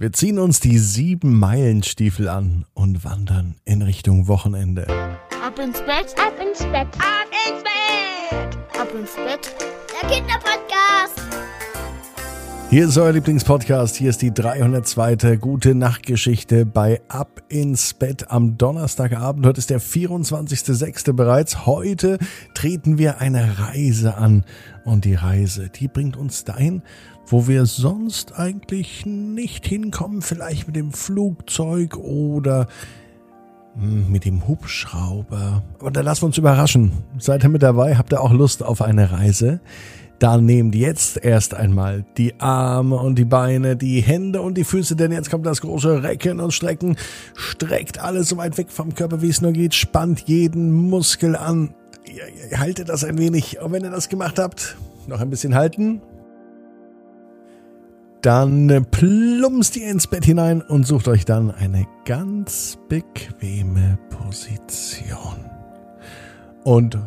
[0.00, 4.86] Wir ziehen uns die sieben Meilenstiefel an und wandern in Richtung Wochenende.
[5.44, 9.54] Ab ins Bett, ab ins Bett, ab ins Bett, ab ins Bett.
[10.00, 11.29] Der Kinderpodcast.
[12.70, 13.96] Hier ist euer Lieblingspodcast.
[13.96, 15.38] Hier ist die 302.
[15.38, 19.44] Gute Nachtgeschichte bei Ab ins Bett am Donnerstagabend.
[19.44, 21.12] Heute ist der 24.06.
[21.14, 21.66] bereits.
[21.66, 22.18] Heute
[22.54, 24.44] treten wir eine Reise an.
[24.84, 26.82] Und die Reise, die bringt uns dahin,
[27.26, 32.68] wo wir sonst eigentlich nicht hinkommen, vielleicht mit dem Flugzeug oder
[33.74, 35.64] hm, mit dem Hubschrauber.
[35.80, 36.92] Aber da lassen wir uns überraschen.
[37.18, 37.96] Seid ihr mit dabei?
[37.96, 39.60] Habt ihr auch Lust auf eine Reise?
[40.20, 44.94] Dann nehmt jetzt erst einmal die Arme und die Beine, die Hände und die Füße,
[44.94, 46.96] denn jetzt kommt das große Recken und Strecken.
[47.34, 49.74] Streckt alles so weit weg vom Körper, wie es nur geht.
[49.74, 51.74] Spannt jeden Muskel an.
[52.54, 53.62] Haltet das ein wenig.
[53.62, 56.02] Und wenn ihr das gemacht habt, noch ein bisschen halten.
[58.20, 65.46] Dann plumpst ihr ins Bett hinein und sucht euch dann eine ganz bequeme Position.
[66.62, 66.98] Und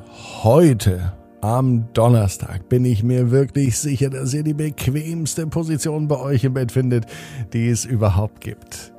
[0.44, 6.46] heute, am Donnerstag, bin ich mir wirklich sicher, dass ihr die bequemste Position bei euch
[6.46, 7.06] im Bett findet,
[7.52, 8.94] die es überhaupt gibt.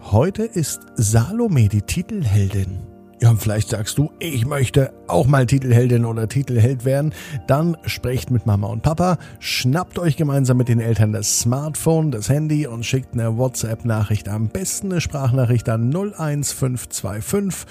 [0.00, 2.78] Heute ist Salome die Titelheldin.
[3.20, 7.12] Ja, und vielleicht sagst du, ich möchte auch mal Titelheldin oder Titelheld werden.
[7.46, 12.30] Dann sprecht mit Mama und Papa, schnappt euch gemeinsam mit den Eltern das Smartphone, das
[12.30, 14.28] Handy und schickt eine WhatsApp-Nachricht.
[14.28, 17.66] Am besten eine Sprachnachricht an 01525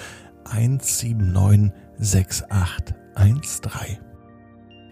[0.52, 2.44] 179
[3.16, 3.98] 6813.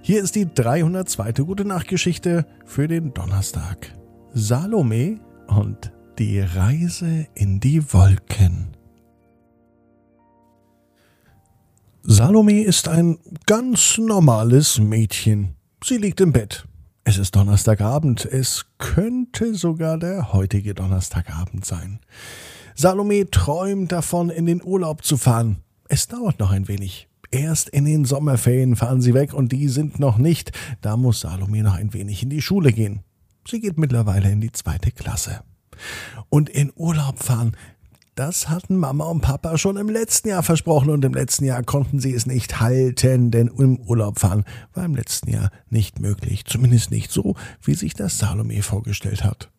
[0.02, 1.44] Hier ist die 302.
[1.44, 3.94] Gute Nachtgeschichte für den Donnerstag.
[4.34, 8.76] Salome und die Reise in die Wolken.
[12.04, 15.56] Salome ist ein ganz normales Mädchen.
[15.84, 16.66] Sie liegt im Bett.
[17.06, 18.26] Es ist Donnerstagabend.
[18.26, 22.00] Es könnte sogar der heutige Donnerstagabend sein.
[22.76, 25.64] Salome träumt davon, in den Urlaub zu fahren.
[25.88, 27.08] Es dauert noch ein wenig.
[27.34, 30.52] Erst in den Sommerferien fahren sie weg und die sind noch nicht.
[30.82, 33.00] Da muss Salome noch ein wenig in die Schule gehen.
[33.48, 35.42] Sie geht mittlerweile in die zweite Klasse.
[36.30, 37.58] Und in Urlaub fahren,
[38.14, 42.00] das hatten Mama und Papa schon im letzten Jahr versprochen und im letzten Jahr konnten
[42.00, 44.44] sie es nicht halten, denn im Urlaub fahren
[44.76, 49.50] war im letzten Jahr nicht möglich, zumindest nicht so, wie sich das Salome vorgestellt hat.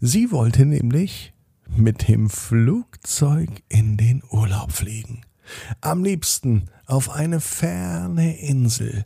[0.00, 1.32] Sie wollte nämlich
[1.76, 5.22] mit dem Flugzeug in den Urlaub fliegen.
[5.80, 9.04] Am liebsten auf eine ferne Insel,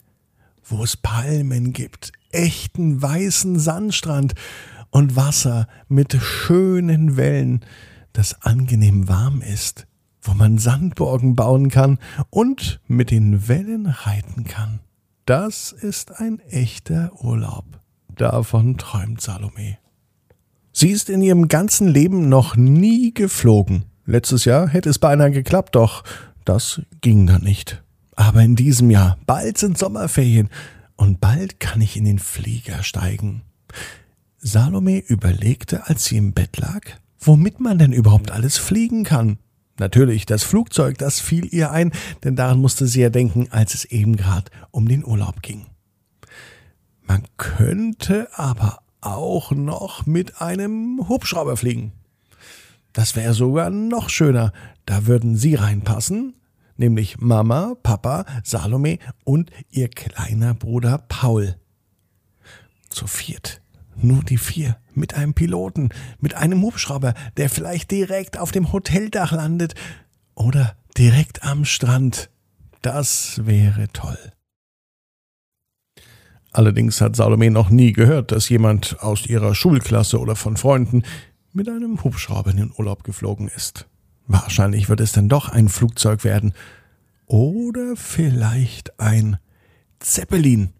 [0.64, 4.34] wo es Palmen gibt, echten weißen Sandstrand
[4.90, 7.64] und Wasser mit schönen Wellen,
[8.12, 9.86] das angenehm warm ist,
[10.20, 11.98] wo man Sandburgen bauen kann
[12.30, 14.80] und mit den Wellen reiten kann.
[15.24, 17.64] Das ist ein echter Urlaub.
[18.14, 19.78] Davon träumt Salome.
[20.72, 23.84] Sie ist in ihrem ganzen Leben noch nie geflogen.
[24.04, 26.02] Letztes Jahr hätte es beinahe geklappt, doch
[26.44, 27.82] das ging dann nicht.
[28.16, 30.48] Aber in diesem Jahr, bald sind Sommerferien
[30.96, 33.42] und bald kann ich in den Flieger steigen.
[34.38, 36.80] Salome überlegte, als sie im Bett lag,
[37.18, 39.38] womit man denn überhaupt alles fliegen kann.
[39.78, 41.92] Natürlich, das Flugzeug, das fiel ihr ein,
[42.24, 45.66] denn daran musste sie ja denken, als es eben gerade um den Urlaub ging.
[47.02, 51.92] Man könnte aber auch noch mit einem Hubschrauber fliegen.
[52.92, 54.52] Das wäre sogar noch schöner.
[54.84, 56.34] Da würden Sie reinpassen,
[56.76, 61.56] nämlich Mama, Papa, Salome und ihr kleiner Bruder Paul.
[62.88, 63.62] Zu viert.
[63.96, 64.76] Nur die vier.
[64.94, 65.88] Mit einem Piloten,
[66.20, 69.74] mit einem Hubschrauber, der vielleicht direkt auf dem Hoteldach landet
[70.34, 72.28] oder direkt am Strand.
[72.82, 74.18] Das wäre toll.
[76.50, 81.02] Allerdings hat Salome noch nie gehört, dass jemand aus ihrer Schulklasse oder von Freunden
[81.52, 83.86] mit einem Hubschrauber in den Urlaub geflogen ist.
[84.26, 86.54] Wahrscheinlich wird es dann doch ein Flugzeug werden.
[87.26, 89.38] Oder vielleicht ein
[90.00, 90.72] Zeppelin.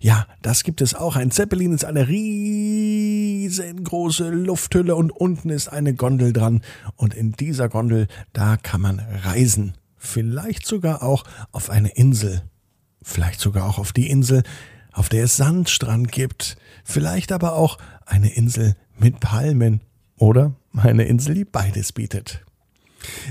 [0.00, 1.14] Ja, das gibt es auch.
[1.16, 6.62] Ein Zeppelin ist eine riesengroße Lufthülle und unten ist eine Gondel dran.
[6.96, 9.74] Und in dieser Gondel, da kann man reisen.
[9.96, 12.42] Vielleicht sogar auch auf eine Insel.
[13.02, 14.42] Vielleicht sogar auch auf die Insel,
[14.92, 16.56] auf der es Sandstrand gibt.
[16.84, 19.82] Vielleicht aber auch eine Insel mit Palmen.
[20.16, 22.44] Oder eine Insel, die beides bietet.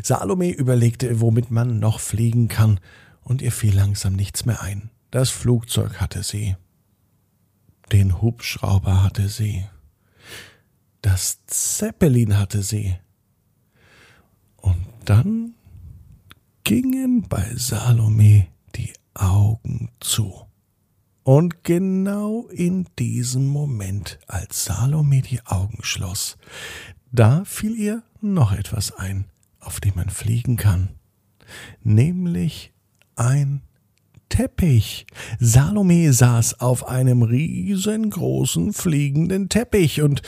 [0.04, 2.80] Salome überlegte, womit man noch fliegen kann,
[3.24, 4.90] und ihr fiel langsam nichts mehr ein.
[5.12, 6.56] Das Flugzeug hatte sie.
[7.92, 9.66] Den Hubschrauber hatte sie.
[11.02, 12.96] Das Zeppelin hatte sie.
[14.58, 15.56] Und dann
[16.64, 20.48] gingen bei Salome die Augen zu.
[21.28, 26.38] Und genau in diesem Moment, als Salome die Augen schloss,
[27.12, 29.26] da fiel ihr noch etwas ein,
[29.60, 30.88] auf dem man fliegen kann,
[31.84, 32.72] nämlich
[33.18, 33.62] ein
[34.30, 35.06] Teppich.
[35.38, 40.22] Salome saß auf einem riesengroßen fliegenden Teppich und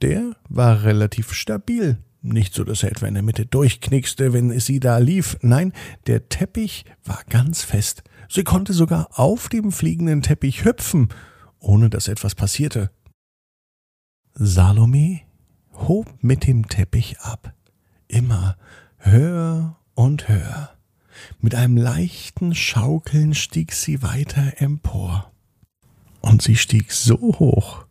[0.00, 1.98] der war relativ stabil.
[2.22, 5.38] Nicht so, dass er etwa in der Mitte durchknickste, wenn sie da lief.
[5.42, 5.72] Nein,
[6.06, 8.04] der Teppich war ganz fest.
[8.28, 11.08] Sie konnte sogar auf dem fliegenden Teppich hüpfen,
[11.58, 12.90] ohne dass etwas passierte.
[14.34, 15.20] Salome
[15.72, 17.54] hob mit dem Teppich ab,
[18.08, 18.56] immer
[18.98, 20.70] höher und höher.
[21.40, 25.32] Mit einem leichten Schaukeln stieg sie weiter empor.
[26.20, 27.86] Und sie stieg so hoch,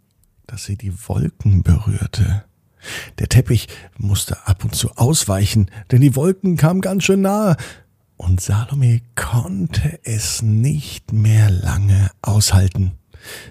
[0.45, 2.45] dass sie die Wolken berührte.
[3.17, 3.67] Der Teppich
[3.97, 7.57] musste ab und zu ausweichen, denn die Wolken kamen ganz schön nahe,
[8.17, 12.93] und Salome konnte es nicht mehr lange aushalten.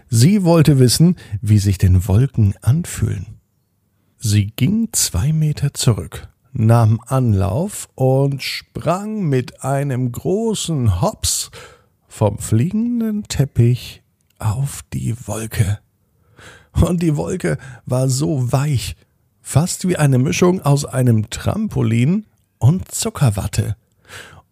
[0.08, 3.26] Sie wollte wissen, wie sich denn Wolken anfühlen.
[4.18, 11.50] Sie ging zwei Meter zurück, nahm Anlauf und sprang mit einem großen Hops
[12.08, 14.02] vom fliegenden Teppich
[14.38, 15.80] auf die Wolke.
[16.72, 18.96] Und die Wolke war so weich,
[19.42, 22.26] fast wie eine Mischung aus einem Trampolin
[22.58, 23.76] und Zuckerwatte.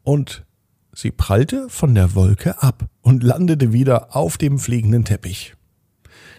[0.02, 0.44] Und
[0.92, 5.54] sie prallte von der Wolke ab und landete wieder auf dem fliegenden Teppich.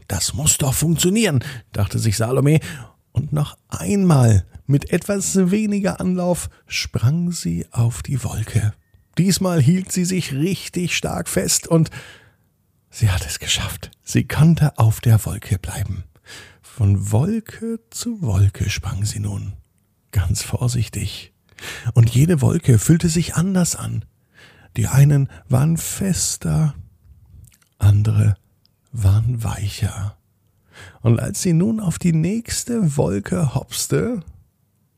[0.07, 2.59] Das muss doch funktionieren, dachte sich Salome,
[3.11, 8.73] und noch einmal mit etwas weniger Anlauf sprang sie auf die Wolke.
[9.17, 11.91] Diesmal hielt sie sich richtig stark fest und
[12.89, 13.91] sie hat es geschafft.
[14.03, 16.05] Sie konnte auf der Wolke bleiben.
[16.61, 19.53] Von Wolke zu Wolke sprang sie nun,
[20.11, 21.32] ganz vorsichtig.
[21.93, 24.05] Und jede Wolke fühlte sich anders an.
[24.77, 26.75] Die einen waren fester,
[27.77, 28.35] andere
[28.91, 30.17] waren weicher.
[31.01, 34.21] Und als sie nun auf die nächste Wolke hopste,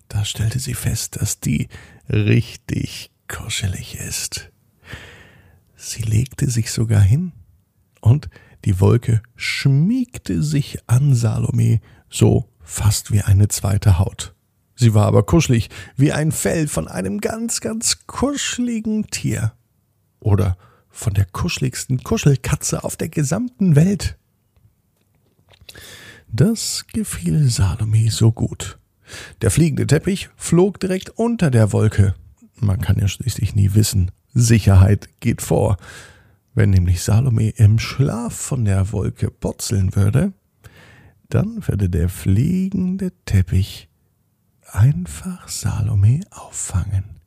[0.07, 1.67] da stellte sie fest, dass die
[2.09, 4.51] richtig kuschelig ist.
[5.75, 7.33] Sie legte sich sogar hin
[8.01, 8.29] und
[8.65, 14.34] die Wolke schmiegte sich an Salome so fast wie eine zweite Haut.
[14.75, 19.53] Sie war aber kuschelig, wie ein Fell von einem ganz, ganz kuscheligen Tier.
[20.19, 20.57] Oder
[20.89, 24.17] von der kuscheligsten Kuschelkatze auf der gesamten Welt.
[26.27, 28.77] Das gefiel Salome so gut.
[29.41, 32.15] Der fliegende Teppich flog direkt unter der Wolke.
[32.59, 34.11] Man kann ja schließlich nie wissen.
[34.33, 35.77] Sicherheit geht vor.
[36.53, 40.33] Wenn nämlich Salome im Schlaf von der Wolke purzeln würde,
[41.29, 43.89] dann würde der fliegende Teppich
[44.71, 47.21] einfach Salome auffangen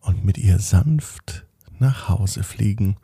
[0.00, 1.46] und mit ihr sanft
[1.78, 2.96] nach Hause fliegen,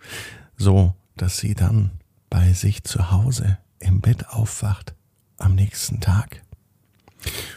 [0.57, 1.91] so dass sie dann
[2.29, 4.95] bei sich zu Hause im Bett aufwacht
[5.39, 6.43] am nächsten Tag.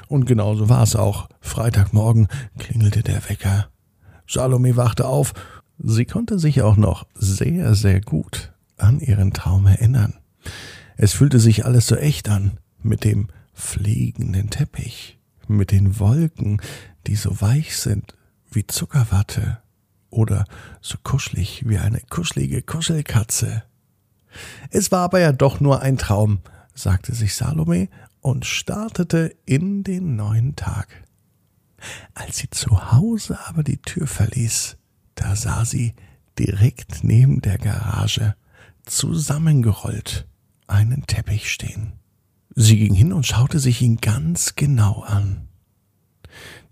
[0.07, 1.29] Und genauso war es auch.
[1.41, 2.27] Freitagmorgen
[2.57, 3.69] klingelte der Wecker.
[4.27, 5.33] Salome wachte auf
[5.79, 10.13] Sie konnte sich auch noch sehr, sehr gut an ihren Traum erinnern.
[10.97, 15.19] Es fühlte sich alles so echt an, mit dem fliegenden Teppich,
[15.49, 16.61] mit den Wolken,
[17.07, 18.15] die so weich sind
[18.51, 19.59] wie Zuckerwatte
[20.09, 20.45] oder
[20.81, 23.63] so kuschelig wie eine kuschelige Kuschelkatze.
[24.69, 26.39] Es war aber ja doch nur ein Traum,
[26.73, 27.89] sagte sich Salome
[28.21, 31.03] und startete in den neuen Tag.
[32.13, 34.77] Als sie zu Hause aber die Tür verließ,
[35.15, 35.93] da sah sie
[36.39, 38.35] direkt neben der Garage
[38.85, 40.27] zusammengerollt
[40.67, 41.93] einen Teppich stehen.
[42.55, 45.47] Sie ging hin und schaute sich ihn ganz genau an.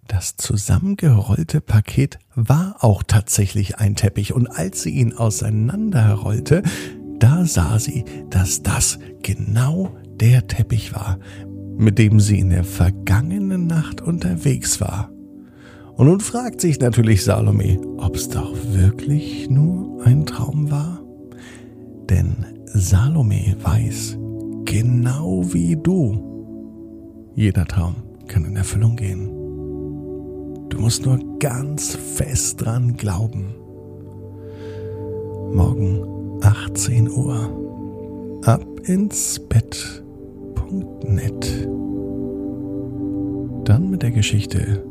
[0.08, 6.64] Das zusammengerollte Paket war auch tatsächlich ein Teppich, und als sie ihn auseinanderrollte,
[7.18, 11.18] da sah sie, dass das genau der Teppich war,
[11.78, 15.10] mit dem sie in der vergangenen Nacht unterwegs war.
[15.94, 21.00] Und nun fragt sich natürlich Salome, ob's doch wirklich nur ein Traum war?
[22.10, 24.18] Denn Salome weiß,
[24.72, 26.18] genau wie du,
[27.36, 27.96] jeder Traum
[28.28, 29.28] kann in Erfüllung gehen.
[30.70, 33.54] Du musst nur ganz fest dran glauben.
[35.54, 38.40] Morgen 18 Uhr.
[38.46, 40.08] Ab ins Bett.net.
[43.66, 44.86] Dann mit der Geschichte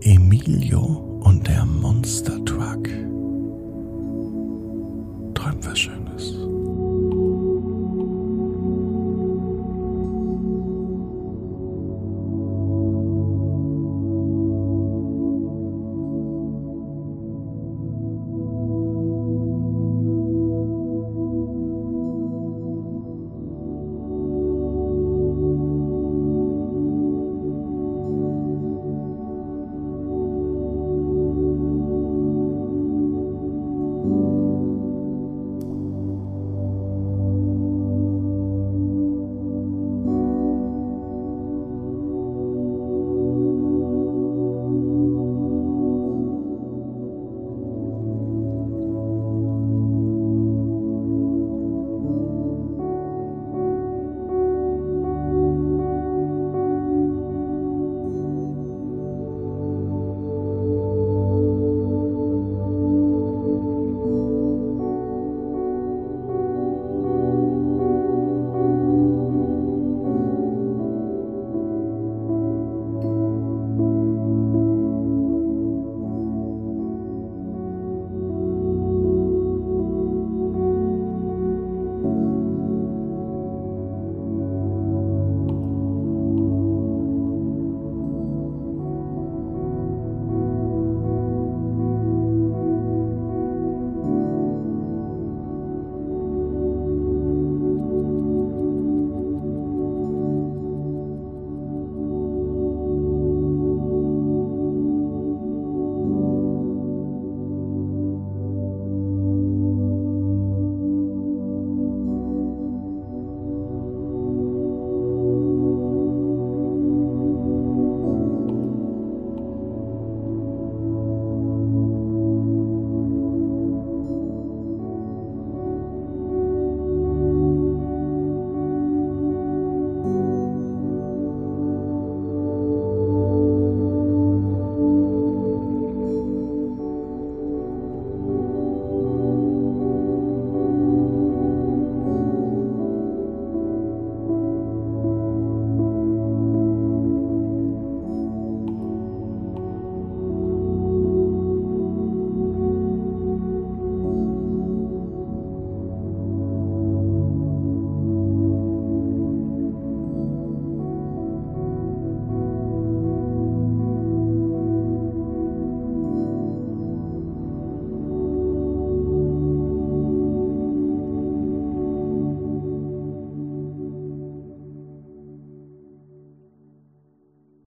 [0.00, 2.88] Emilio und der Monster Truck.